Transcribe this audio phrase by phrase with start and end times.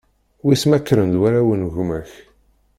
[0.45, 2.11] Wiss ma kkren-d warraw n gma-k?